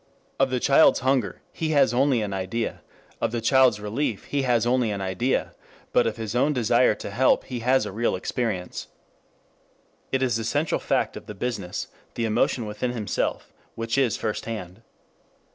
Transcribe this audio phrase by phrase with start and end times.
[0.39, 2.81] Of the child's hunger he has only an idea,
[3.21, 5.53] of the child's relief he has only an idea,
[5.93, 8.87] but of his own desire to help he has a real experience.
[10.11, 14.45] It is the central fact of the business, the emotion within himself, which is first
[14.45, 14.81] hand.